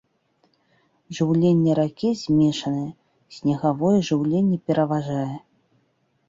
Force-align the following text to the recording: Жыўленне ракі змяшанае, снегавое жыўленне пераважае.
Жыўленне 1.17 1.71
ракі 1.79 2.09
змяшанае, 2.21 2.87
снегавое 3.37 3.93
жыўленне 4.09 4.57
пераважае. 4.71 5.29